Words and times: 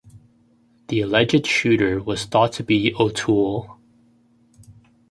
The 0.87 1.01
alleged 1.01 1.45
shooter 1.45 2.01
was 2.01 2.25
thought 2.25 2.53
to 2.53 2.63
be 2.63 2.91
O'Toole. 2.95 3.77